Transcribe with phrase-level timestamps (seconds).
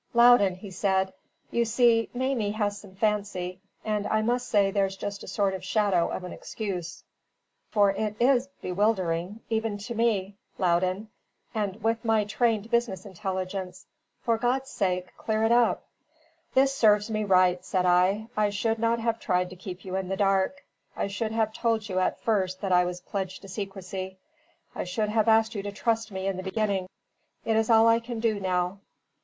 [0.15, 1.13] "Loudon," he said,
[1.51, 5.59] "you see Mamie has some fancy; and I must say there's just a sort of
[5.59, 7.03] a shadow of an excuse;
[7.69, 11.09] for it IS bewildering even to me, Loudon,
[11.53, 13.85] with my trained business intelligence.
[14.23, 15.83] For God's sake, clear it up."
[16.55, 18.27] "This serves me right," said I.
[18.35, 20.65] "I should not have tried to keep you in the dark;
[20.97, 24.17] I should have told you at first that I was pledged to secrecy;
[24.73, 26.87] I should have asked you to trust me in the beginning.
[27.45, 28.79] It is all I can do now.